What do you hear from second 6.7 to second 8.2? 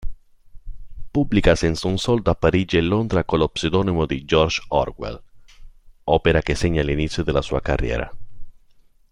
l'inizio della sua carriera.